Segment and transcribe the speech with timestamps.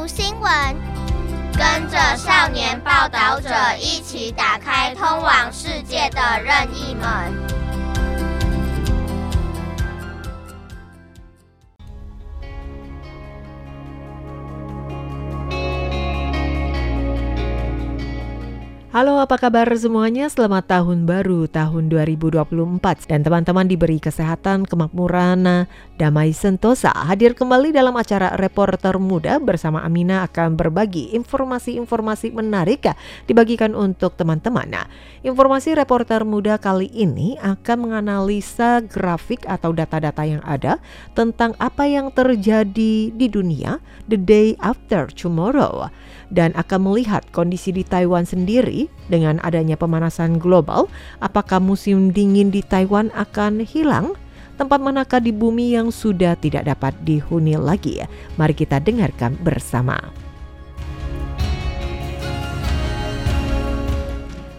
[0.00, 0.50] 读新闻，
[1.52, 7.59] 跟着少年报道者一起打开通往世界的任意门。
[19.00, 20.28] Halo, apa kabar semuanya?
[20.28, 25.64] Selamat tahun baru tahun 2024 dan teman-teman diberi kesehatan, kemakmuran,
[25.96, 26.92] damai sentosa.
[26.92, 32.92] Hadir kembali dalam acara Reporter Muda bersama Amina akan berbagi informasi-informasi menarik
[33.24, 34.68] dibagikan untuk teman-teman.
[34.68, 34.84] Nah,
[35.24, 40.76] informasi Reporter Muda kali ini akan menganalisa grafik atau data-data yang ada
[41.16, 43.80] tentang apa yang terjadi di dunia
[44.12, 45.88] the day after tomorrow
[46.30, 50.86] dan akan melihat kondisi di Taiwan sendiri dengan adanya pemanasan global,
[51.18, 54.14] apakah musim dingin di Taiwan akan hilang?
[54.56, 58.04] Tempat manakah di bumi yang sudah tidak dapat dihuni lagi?
[58.36, 59.96] Mari kita dengarkan bersama.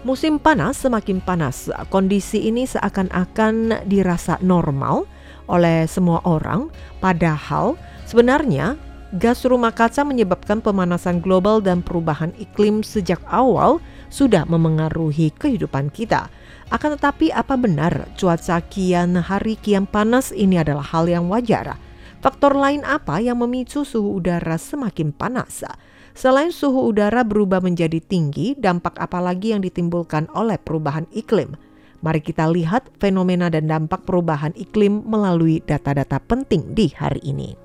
[0.02, 1.70] Musim panas semakin panas.
[1.94, 5.06] Kondisi ini seakan-akan dirasa normal
[5.46, 7.78] oleh semua orang, padahal
[8.10, 8.82] sebenarnya
[9.12, 16.32] gas rumah kaca menyebabkan pemanasan global dan perubahan iklim sejak awal sudah memengaruhi kehidupan kita.
[16.72, 21.76] Akan tetapi apa benar cuaca kian hari kian panas ini adalah hal yang wajar?
[22.24, 25.68] Faktor lain apa yang memicu suhu udara semakin panas?
[26.16, 31.56] Selain suhu udara berubah menjadi tinggi, dampak apa lagi yang ditimbulkan oleh perubahan iklim?
[32.02, 37.61] Mari kita lihat fenomena dan dampak perubahan iklim melalui data-data penting di hari ini.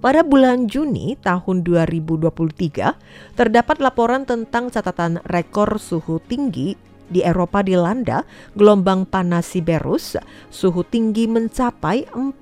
[0.00, 6.72] Pada bulan Juni tahun 2023, terdapat laporan tentang catatan rekor suhu tinggi
[7.04, 8.24] di Eropa dilanda
[8.56, 10.16] gelombang panas Siberus,
[10.48, 12.32] suhu tinggi mencapai 40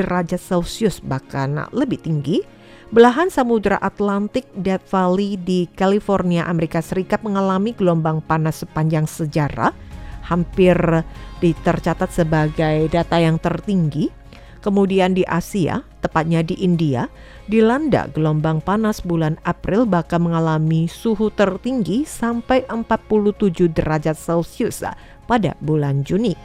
[0.00, 2.40] derajat Celcius bahkan lebih tinggi.
[2.88, 9.76] Belahan Samudra Atlantik Death Valley di California, Amerika Serikat mengalami gelombang panas sepanjang sejarah,
[10.24, 11.04] hampir
[11.36, 14.21] ditercatat sebagai data yang tertinggi
[14.62, 17.10] Kemudian di Asia, tepatnya di India,
[17.50, 24.86] dilanda gelombang panas bulan April bahkan mengalami suhu tertinggi sampai 47 derajat Celcius
[25.26, 26.38] pada bulan Juni.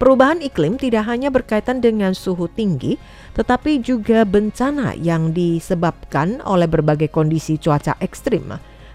[0.00, 2.96] Perubahan iklim tidak hanya berkaitan dengan suhu tinggi,
[3.36, 8.48] tetapi juga bencana yang disebabkan oleh berbagai kondisi cuaca ekstrim.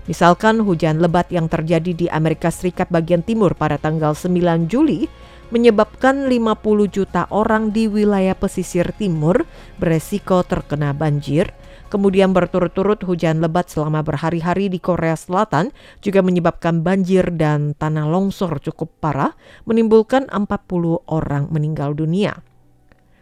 [0.10, 5.06] Misalkan hujan lebat yang terjadi di Amerika Serikat bagian timur pada tanggal 9 Juli
[5.54, 9.46] menyebabkan 50 juta orang di wilayah pesisir timur
[9.78, 11.54] beresiko terkena banjir.
[11.86, 15.70] Kemudian berturut-turut hujan lebat selama berhari-hari di Korea Selatan
[16.02, 19.38] juga menyebabkan banjir dan tanah longsor cukup parah,
[19.70, 22.42] menimbulkan 40 orang meninggal dunia.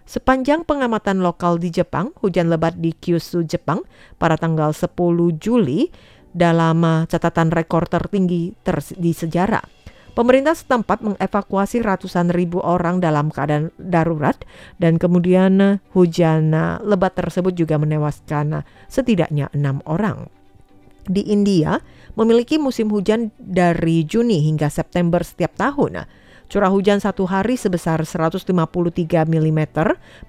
[0.03, 3.83] Sepanjang pengamatan lokal di Jepang, hujan lebat di Kyushu, Jepang
[4.19, 4.95] pada tanggal 10
[5.39, 5.91] Juli
[6.33, 9.82] dalam catatan rekor tertinggi ter di sejarah.
[10.13, 14.37] Pemerintah setempat mengevakuasi ratusan ribu orang dalam keadaan darurat
[14.77, 20.29] dan kemudian eh, hujan eh, lebat tersebut juga menewaskan eh, setidaknya enam orang.
[21.09, 21.81] Di India
[22.13, 26.05] memiliki musim hujan dari Juni hingga September setiap tahun.
[26.45, 28.53] Curah hujan satu hari sebesar 153
[29.25, 29.59] mm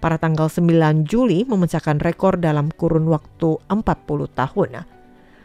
[0.01, 3.85] pada tanggal 9 Juli memecahkan rekor dalam kurun waktu 40
[4.33, 4.94] tahun.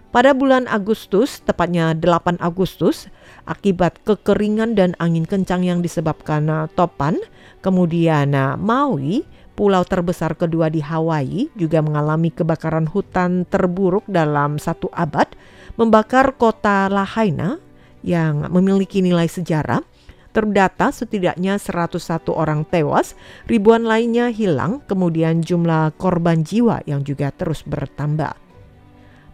[0.10, 3.06] Pada bulan Agustus, tepatnya 8 Agustus,
[3.46, 7.22] akibat kekeringan dan angin kencang yang disebabkan topan,
[7.62, 9.22] kemudian uh, Maui,
[9.54, 15.30] pulau terbesar kedua di Hawaii, juga mengalami kebakaran hutan terburuk dalam satu abad,
[15.78, 17.62] membakar kota Lahaina
[18.02, 19.86] yang memiliki nilai sejarah.
[20.34, 23.14] Terdata setidaknya 101 orang tewas,
[23.46, 28.49] ribuan lainnya hilang, kemudian jumlah korban jiwa yang juga terus bertambah.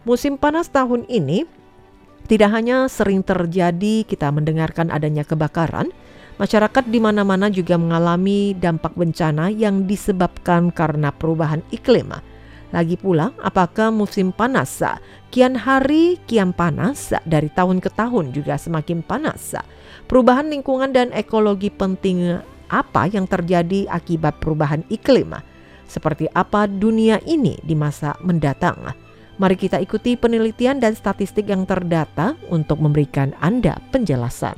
[0.06, 1.50] Musim panas tahun ini
[2.30, 5.90] tidak hanya sering terjadi kita mendengarkan adanya kebakaran,
[6.38, 12.14] masyarakat di mana-mana juga mengalami dampak bencana yang disebabkan karena perubahan iklim.
[12.70, 14.78] Lagi pula, apakah musim panas
[15.34, 19.58] kian hari kian panas dari tahun ke tahun juga semakin panas?
[20.06, 22.38] Perubahan lingkungan dan ekologi penting
[22.70, 25.34] apa yang terjadi akibat perubahan iklim?
[25.90, 29.05] Seperti apa dunia ini di masa mendatang?
[29.36, 34.56] Mari kita ikuti penelitian dan statistik yang terdata untuk memberikan Anda penjelasan.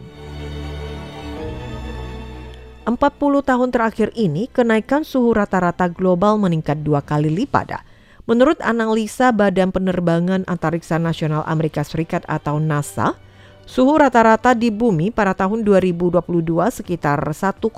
[2.88, 2.96] 40
[3.44, 7.84] tahun terakhir ini, kenaikan suhu rata-rata global meningkat dua kali lipat.
[8.24, 13.18] Menurut analisa Badan Penerbangan Antariksa Nasional Amerika Serikat atau NASA,
[13.68, 16.24] Suhu rata-rata di bumi pada tahun 2022
[16.72, 17.68] sekitar 1,11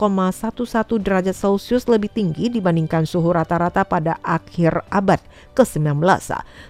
[1.03, 5.19] derajat Celcius lebih tinggi dibandingkan suhu rata-rata pada akhir abad
[5.59, 5.99] ke-19,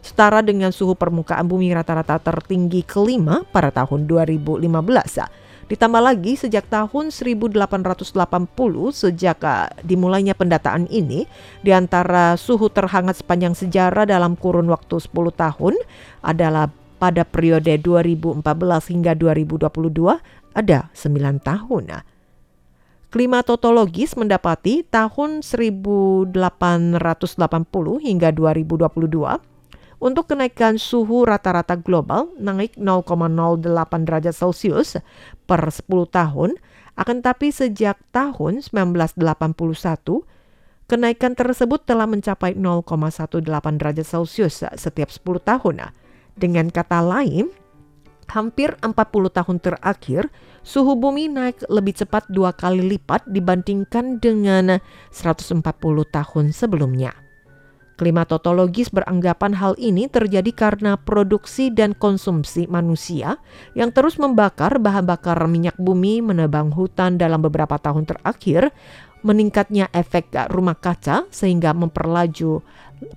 [0.01, 4.65] setara dengan suhu permukaan bumi rata-rata tertinggi kelima pada tahun 2015.
[5.69, 8.17] Ditambah lagi sejak tahun 1880
[8.91, 11.29] sejak uh, dimulainya pendataan ini
[11.61, 15.77] di antara suhu terhangat sepanjang sejarah dalam kurun waktu 10 tahun
[16.25, 18.45] adalah pada periode 2014
[18.93, 19.73] hingga 2022
[20.53, 22.05] ada 9 tahun.
[23.11, 26.31] Klimatologis mendapati tahun 1880
[28.07, 29.51] hingga 2022
[30.01, 33.61] untuk kenaikan suhu rata-rata global naik 0,08
[34.09, 34.97] derajat Celcius
[35.45, 36.57] per 10 tahun,
[36.97, 39.21] akan tapi sejak tahun 1981
[40.89, 43.45] kenaikan tersebut telah mencapai 0,18
[43.77, 45.93] derajat Celcius setiap 10 tahun.
[46.41, 47.53] Dengan kata lain,
[48.33, 48.97] hampir 40
[49.29, 50.33] tahun terakhir,
[50.65, 54.81] suhu bumi naik lebih cepat dua kali lipat dibandingkan dengan
[55.13, 55.61] 140
[56.09, 57.13] tahun sebelumnya.
[58.01, 63.37] Klimatologis beranggapan hal ini terjadi karena produksi dan konsumsi manusia
[63.77, 68.73] yang terus membakar bahan bakar minyak bumi menebang hutan dalam beberapa tahun terakhir,
[69.21, 72.65] meningkatnya efek rumah kaca sehingga memperlaju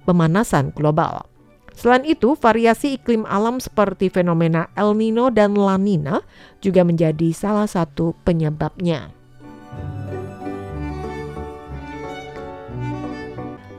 [0.04, 1.32] pemanasan global.
[1.74, 6.22] Selain itu, variasi iklim alam seperti fenomena El Nino dan La Nina
[6.62, 9.10] juga menjadi salah satu penyebabnya.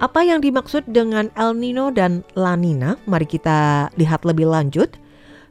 [0.02, 3.00] Apa yang dimaksud dengan El Nino dan La Nina?
[3.08, 5.00] Mari kita lihat lebih lanjut.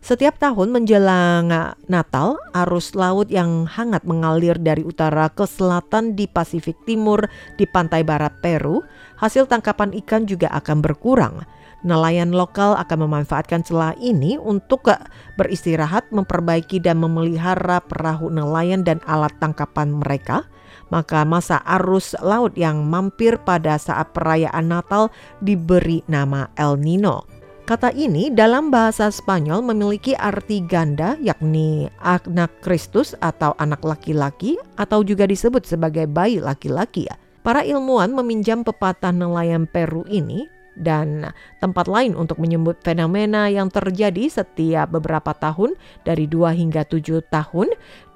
[0.03, 1.47] Setiap tahun menjelang
[1.87, 7.23] Natal, arus laut yang hangat mengalir dari utara ke selatan di Pasifik Timur
[7.55, 8.83] di pantai barat Peru,
[9.15, 11.47] hasil tangkapan ikan juga akan berkurang.
[11.83, 14.87] Nelayan lokal akan memanfaatkan celah ini untuk
[15.35, 20.47] beristirahat, memperbaiki dan memelihara perahu nelayan dan alat tangkapan mereka.
[20.87, 25.11] Maka masa arus laut yang mampir pada saat perayaan Natal
[25.43, 27.27] diberi nama El Nino.
[27.63, 34.99] Kata ini dalam bahasa Spanyol memiliki arti ganda yakni anak Kristus atau anak laki-laki atau
[34.99, 37.07] juga disebut sebagai bayi laki-laki
[37.43, 40.47] Para ilmuwan meminjam pepatah nelayan Peru ini
[40.77, 47.21] dan tempat lain untuk menyebut fenomena yang terjadi setiap beberapa tahun dari 2 hingga 7
[47.29, 47.67] tahun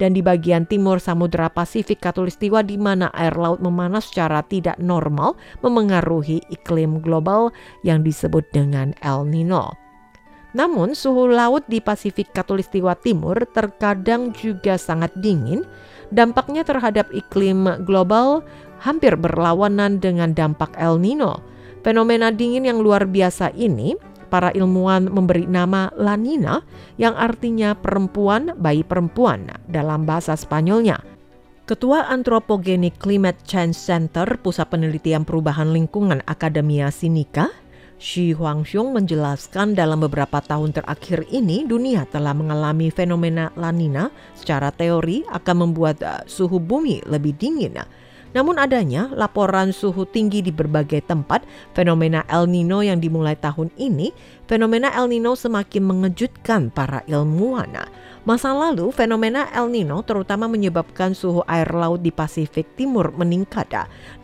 [0.02, 5.38] dan di bagian timur Samudra Pasifik Katulistiwa di mana air laut memanas secara tidak normal
[5.62, 7.54] memengaruhi iklim global
[7.86, 9.74] yang disebut dengan El Nino.
[10.56, 15.62] Namun suhu laut di Pasifik Katulistiwa Timur terkadang juga sangat dingin.
[16.08, 18.40] Dampaknya terhadap iklim global
[18.80, 23.94] hampir berlawanan dengan dampak El Nino Fenomena dingin yang luar biasa ini
[24.28, 26.60] para ilmuwan memberi nama La Nina
[27.00, 31.00] yang artinya perempuan bayi perempuan dalam bahasa Spanyolnya.
[31.68, 37.52] Ketua Anthropogenic Climate Change Center Pusat Penelitian Perubahan Lingkungan Akademia Sinika,
[37.98, 44.08] Xi Huangxiong menjelaskan dalam beberapa tahun terakhir ini dunia telah mengalami fenomena La Nina
[44.38, 47.82] secara teori akan membuat uh, suhu bumi lebih dingin
[48.36, 54.12] namun adanya laporan suhu tinggi di berbagai tempat, fenomena El Nino yang dimulai tahun ini,
[54.44, 57.88] fenomena El Nino semakin mengejutkan para ilmuwan.
[58.28, 63.72] Masa lalu, fenomena El Nino terutama menyebabkan suhu air laut di Pasifik Timur meningkat.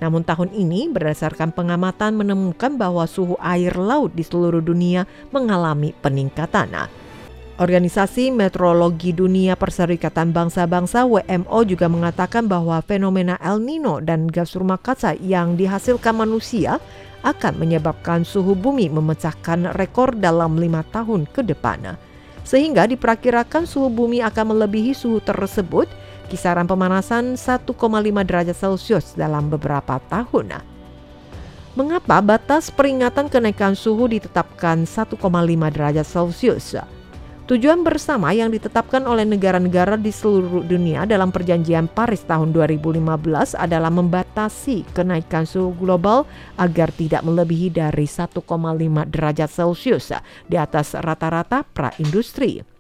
[0.00, 7.03] Namun tahun ini berdasarkan pengamatan menemukan bahwa suhu air laut di seluruh dunia mengalami peningkatan.
[7.54, 14.74] Organisasi Meteorologi Dunia Perserikatan Bangsa-Bangsa WMO juga mengatakan bahwa fenomena El Nino dan gas rumah
[14.74, 16.82] kaca yang dihasilkan manusia
[17.22, 21.94] akan menyebabkan suhu bumi memecahkan rekor dalam lima tahun ke depan.
[22.42, 25.86] Sehingga diperkirakan suhu bumi akan melebihi suhu tersebut
[26.26, 27.70] kisaran pemanasan 1,5
[28.26, 30.58] derajat Celcius dalam beberapa tahun.
[31.78, 35.22] Mengapa batas peringatan kenaikan suhu ditetapkan 1,5
[35.70, 36.82] derajat Celcius?
[37.44, 43.04] Tujuan bersama yang ditetapkan oleh negara-negara di seluruh dunia dalam perjanjian Paris tahun 2015
[43.60, 46.24] adalah membatasi kenaikan suhu global
[46.56, 48.40] agar tidak melebihi dari 1,5
[49.12, 50.16] derajat Celcius
[50.48, 52.73] di atas rata-rata pra-industri.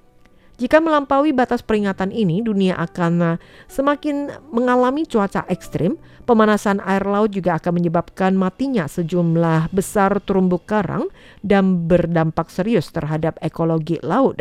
[0.54, 5.98] Jika melampaui batas peringatan ini, dunia akan semakin mengalami cuaca ekstrim.
[6.24, 11.10] Pemanasan air laut juga akan menyebabkan matinya sejumlah besar terumbu karang
[11.44, 14.40] dan berdampak serius terhadap ekologi laut.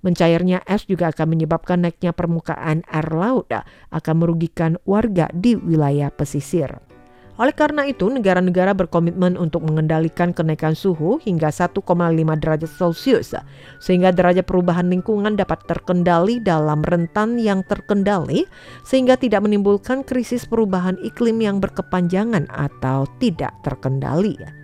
[0.00, 3.52] Mencairnya es juga akan menyebabkan naiknya permukaan air laut,
[3.92, 6.89] akan merugikan warga di wilayah pesisir.
[7.40, 11.80] Oleh karena itu, negara-negara berkomitmen untuk mengendalikan kenaikan suhu hingga 1,5
[12.36, 13.32] derajat Celcius,
[13.80, 18.44] sehingga derajat perubahan lingkungan dapat terkendali dalam rentan yang terkendali,
[18.84, 24.59] sehingga tidak menimbulkan krisis perubahan iklim yang berkepanjangan atau tidak terkendali.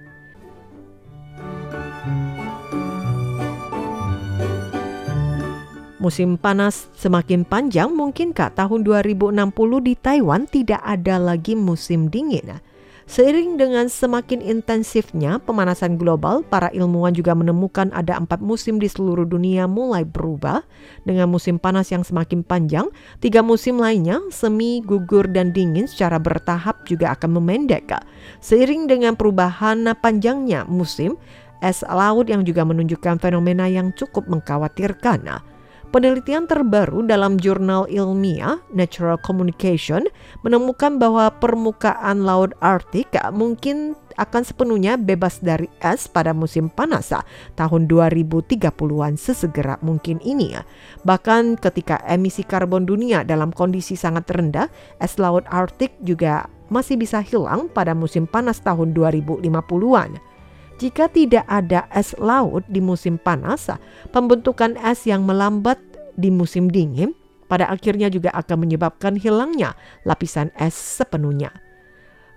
[5.97, 9.33] Musim panas semakin panjang, mungkinkah tahun 2060
[9.81, 12.61] di Taiwan tidak ada lagi musim dingin?
[13.09, 19.25] Seiring dengan semakin intensifnya pemanasan global, para ilmuwan juga menemukan ada empat musim di seluruh
[19.25, 20.61] dunia mulai berubah.
[21.09, 22.93] Dengan musim panas yang semakin panjang,
[23.25, 27.89] tiga musim lainnya, semi, gugur, dan dingin secara bertahap juga akan memendek.
[28.45, 31.17] Seiring dengan perubahan panjangnya musim,
[31.65, 35.56] es laut yang juga menunjukkan fenomena yang cukup mengkhawatirkan.
[35.97, 40.05] Penelitian terbaru dalam jurnal ilmiah Natural Communication
[40.45, 47.17] menemukan bahwa permukaan laut Arktik mungkin akan sepenuhnya bebas dari es pada musim panas
[47.57, 50.53] tahun 2030-an sesegera mungkin ini.
[51.09, 54.69] Bahkan ketika emisi karbon dunia dalam kondisi sangat rendah,
[55.01, 60.21] es laut Arktik juga masih bisa hilang pada musim panas tahun 2050-an.
[60.77, 63.73] Jika tidak ada es laut di musim panas,
[64.13, 65.81] pembentukan es yang melambat
[66.17, 67.15] di musim dingin
[67.47, 71.55] pada akhirnya juga akan menyebabkan hilangnya lapisan es sepenuhnya.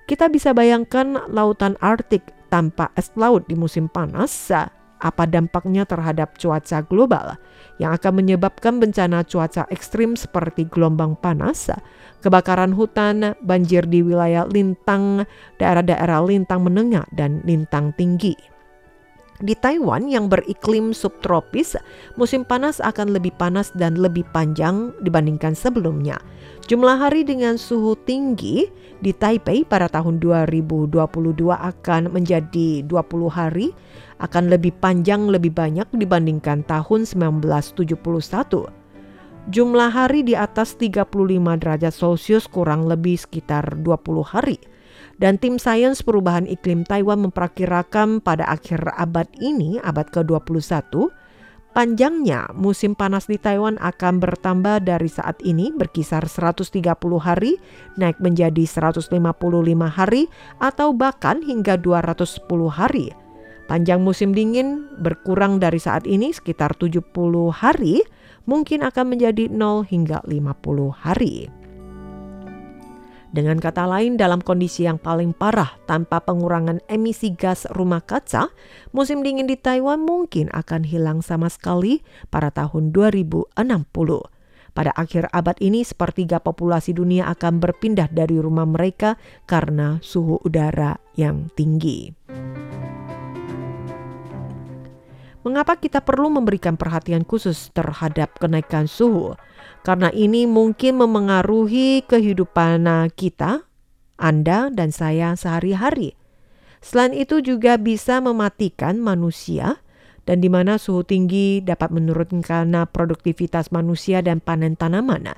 [0.05, 4.49] Kita bisa bayangkan lautan Arktik tanpa es laut di musim panas,
[4.99, 7.39] apa dampaknya terhadap cuaca global
[7.79, 11.71] yang akan menyebabkan bencana cuaca ekstrim seperti gelombang panas,
[12.19, 15.23] kebakaran hutan, banjir di wilayah lintang,
[15.57, 18.35] daerah-daerah lintang menengah dan lintang tinggi.
[19.39, 21.79] Di Taiwan yang beriklim subtropis,
[22.19, 26.19] musim panas akan lebih panas dan lebih panjang dibandingkan sebelumnya.
[26.67, 28.67] Jumlah hari dengan suhu tinggi
[28.99, 30.91] di Taipei pada tahun 2022
[31.55, 33.71] akan menjadi 20 hari,
[34.19, 37.95] akan lebih panjang lebih banyak dibandingkan tahun 1971.
[39.49, 41.15] Jumlah hari di atas 35
[41.63, 44.59] derajat Celcius kurang lebih sekitar 20 hari.
[45.19, 51.11] Dan tim sains perubahan iklim Taiwan memperkirakan pada akhir abad ini, abad ke-21,
[51.75, 56.79] panjangnya musim panas di Taiwan akan bertambah dari saat ini berkisar 130
[57.19, 57.59] hari,
[57.99, 59.11] naik menjadi 155
[59.91, 60.31] hari,
[60.63, 63.11] atau bahkan hingga 210 hari.
[63.67, 67.11] Panjang musim dingin berkurang dari saat ini sekitar 70
[67.51, 68.07] hari,
[68.47, 71.58] mungkin akan menjadi 0 hingga 50 hari.
[73.29, 78.49] Dengan kata lain, dalam kondisi yang paling parah tanpa pengurangan emisi gas rumah kaca,
[78.89, 82.01] musim dingin di Taiwan mungkin akan hilang sama sekali
[82.33, 83.53] pada tahun 2060.
[84.73, 90.97] Pada akhir abad ini, sepertiga populasi dunia akan berpindah dari rumah mereka karena suhu udara
[91.13, 92.09] yang tinggi.
[95.49, 99.33] Mengapa kita perlu memberikan perhatian khusus terhadap kenaikan suhu?
[99.81, 102.85] Karena ini mungkin memengaruhi kehidupan
[103.17, 103.65] kita,
[104.21, 106.13] Anda dan saya sehari-hari.
[106.85, 109.81] Selain itu juga bisa mematikan manusia
[110.29, 115.33] dan di mana suhu tinggi dapat menurunkan produktivitas manusia dan panen tanaman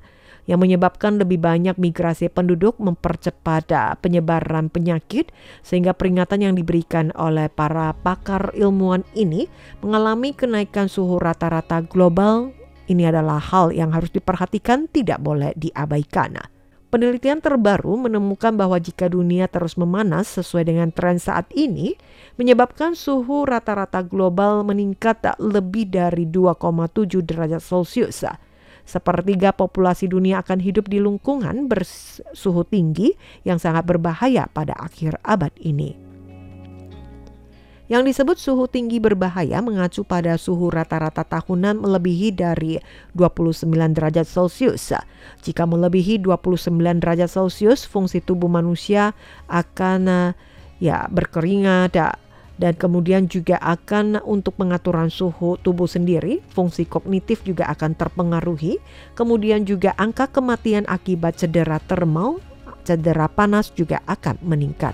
[0.49, 5.29] yang menyebabkan lebih banyak migrasi penduduk mempercepat uh, penyebaran penyakit
[5.61, 9.45] sehingga peringatan yang diberikan oleh para pakar ilmuwan ini
[9.85, 12.53] mengalami kenaikan suhu rata-rata global
[12.89, 16.35] ini adalah hal yang harus diperhatikan tidak boleh diabaikan.
[16.91, 21.95] Penelitian terbaru menemukan bahwa jika dunia terus memanas sesuai dengan tren saat ini,
[22.35, 28.27] menyebabkan suhu rata-rata global meningkat lebih dari 2,7 derajat Celcius.
[28.91, 33.15] Sepertiga populasi dunia akan hidup di lingkungan bersuhu tinggi
[33.47, 35.95] yang sangat berbahaya pada akhir abad ini.
[37.87, 42.79] Yang disebut suhu tinggi berbahaya mengacu pada suhu rata-rata tahunan melebihi dari
[43.15, 44.95] 29 derajat Celcius.
[45.43, 49.15] Jika melebihi 29 derajat Celcius, fungsi tubuh manusia
[49.47, 50.35] akan
[50.79, 51.95] ya berkeringat,
[52.61, 58.77] dan kemudian juga akan untuk pengaturan suhu tubuh sendiri, fungsi kognitif juga akan terpengaruhi,
[59.17, 62.37] kemudian juga angka kematian akibat cedera termal,
[62.85, 64.93] cedera panas juga akan meningkat.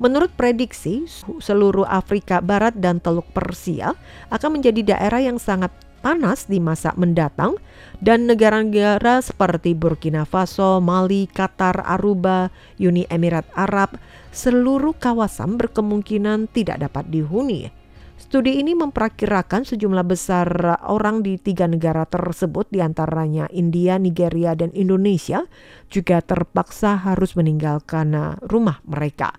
[0.00, 1.06] Menurut prediksi,
[1.38, 3.94] seluruh Afrika Barat dan Teluk Persia
[4.34, 5.70] akan menjadi daerah yang sangat
[6.02, 7.54] panas di masa mendatang
[8.02, 12.50] dan negara-negara seperti Burkina Faso, Mali, Qatar, Aruba,
[12.82, 13.94] Uni Emirat Arab,
[14.32, 17.68] seluruh kawasan berkemungkinan tidak dapat dihuni.
[18.16, 20.48] Studi ini memperkirakan sejumlah besar
[20.88, 25.44] orang di tiga negara tersebut di antaranya India, Nigeria, dan Indonesia
[25.92, 29.36] juga terpaksa harus meninggalkan rumah mereka.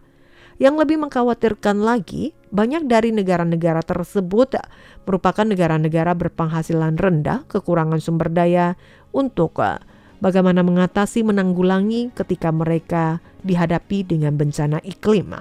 [0.62, 4.62] Yang lebih mengkhawatirkan lagi, banyak dari negara-negara tersebut
[5.10, 8.78] merupakan negara-negara berpenghasilan rendah, kekurangan sumber daya
[9.10, 9.82] untuk uh,
[10.24, 15.36] bagaimana mengatasi menanggulangi ketika mereka dihadapi dengan bencana iklim.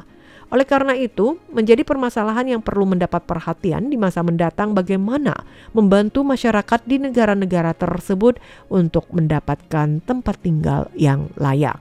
[0.53, 5.33] Oleh karena itu, menjadi permasalahan yang perlu mendapat perhatian di masa mendatang bagaimana
[5.73, 8.37] membantu masyarakat di negara-negara tersebut
[8.69, 11.81] untuk mendapatkan tempat tinggal yang layak.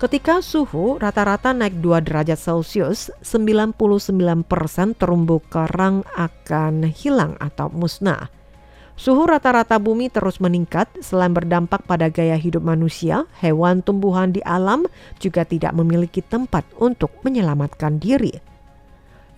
[0.00, 8.39] Ketika suhu rata-rata naik 2 derajat Celcius, 99% terumbu karang akan hilang atau musnah.
[9.00, 14.84] Suhu rata-rata bumi terus meningkat selain berdampak pada gaya hidup manusia, hewan tumbuhan di alam
[15.16, 18.36] juga tidak memiliki tempat untuk menyelamatkan diri.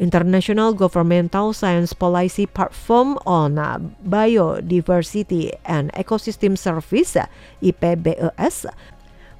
[0.03, 3.55] International Governmental Science Policy Platform on
[4.03, 7.15] Biodiversity and Ecosystem Service
[7.63, 8.67] IPBES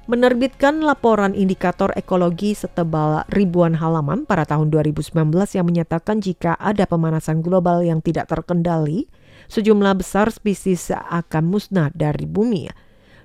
[0.07, 5.19] menerbitkan laporan indikator ekologi setebal ribuan halaman pada tahun 2019
[5.51, 9.11] yang menyatakan jika ada pemanasan global yang tidak terkendali,
[9.53, 12.73] sejumlah besar spesies akan musnah dari bumi.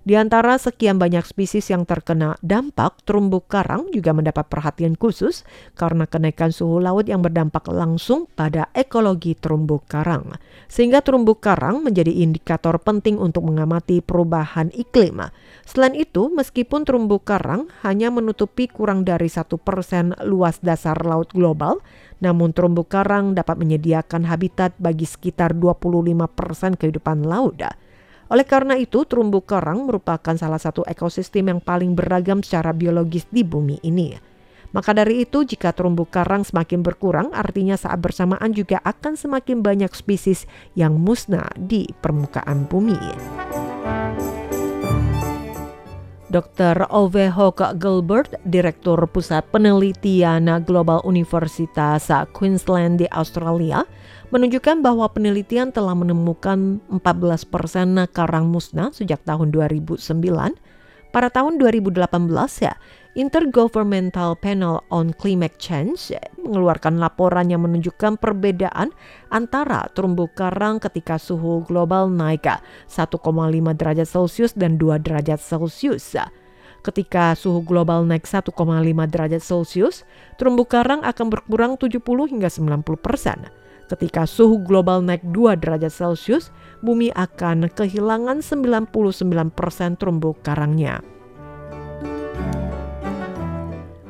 [0.09, 5.45] Di antara sekian banyak spesies yang terkena dampak, terumbu karang juga mendapat perhatian khusus
[5.77, 10.41] karena kenaikan suhu laut yang berdampak langsung pada ekologi terumbu karang.
[10.65, 15.29] Sehingga terumbu karang menjadi indikator penting untuk mengamati perubahan iklim.
[15.69, 21.85] Selain itu, meskipun terumbu karang hanya menutupi kurang dari satu persen luas dasar laut global,
[22.25, 27.61] namun terumbu karang dapat menyediakan habitat bagi sekitar 25 persen kehidupan laut.
[28.29, 33.41] Oleh karena itu, terumbu karang merupakan salah satu ekosistem yang paling beragam secara biologis di
[33.41, 34.13] bumi ini.
[34.69, 39.93] Maka dari itu, jika terumbu karang semakin berkurang, artinya saat bersamaan juga akan semakin banyak
[39.97, 40.45] spesies
[40.77, 43.01] yang musnah di permukaan bumi.
[46.29, 46.85] Dr.
[46.93, 53.89] Ove Hoke Gilbert, Direktur Pusat Penelitian Global Universitas Queensland di Australia,
[54.29, 59.97] menunjukkan bahwa penelitian telah menemukan 14 persen karang musnah sejak tahun 2009.
[61.09, 62.05] Pada tahun 2018
[62.61, 62.77] ya,
[63.19, 68.95] Intergovernmental Panel on Climate Change mengeluarkan laporan yang menunjukkan perbedaan
[69.33, 72.47] antara terumbu karang ketika suhu global naik
[72.87, 73.19] 1,5
[73.75, 76.15] derajat Celcius dan 2 derajat Celcius.
[76.87, 78.55] Ketika suhu global naik 1,5
[79.11, 80.07] derajat Celcius,
[80.39, 83.51] terumbu karang akan berkurang 70 hingga 90 persen.
[83.89, 86.53] Ketika suhu global naik 2 derajat Celcius,
[86.85, 91.01] bumi akan kehilangan 99% terumbu karangnya.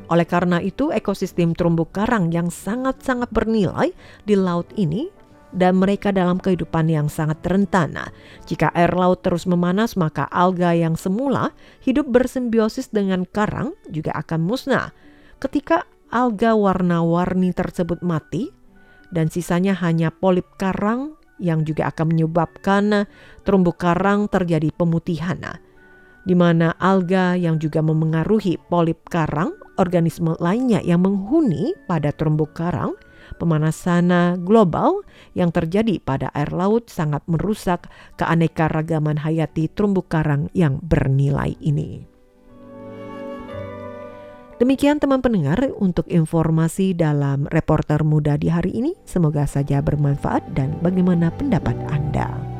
[0.08, 3.94] Oleh karena itu, ekosistem terumbu karang yang sangat-sangat bernilai
[4.26, 5.14] di laut ini
[5.54, 7.94] dan mereka dalam kehidupan yang sangat rentan.
[8.50, 14.42] Jika air laut terus memanas, maka alga yang semula hidup bersimbiosis dengan karang juga akan
[14.42, 14.90] musnah.
[15.38, 18.57] Ketika alga warna-warni tersebut mati,
[19.14, 23.06] dan sisanya hanya polip karang yang juga akan menyebabkan
[23.46, 25.38] terumbu karang terjadi pemutihan
[26.28, 32.92] di mana alga yang juga memengaruhi polip karang, organisme lainnya yang menghuni pada terumbu karang,
[33.40, 34.12] pemanasan
[34.44, 35.00] global
[35.32, 37.88] yang terjadi pada air laut sangat merusak
[38.20, 42.17] keanekaragaman hayati terumbu karang yang bernilai ini.
[44.58, 48.98] Demikian teman pendengar untuk informasi dalam reporter muda di hari ini.
[49.06, 52.57] Semoga saja bermanfaat dan bagaimana pendapat Anda.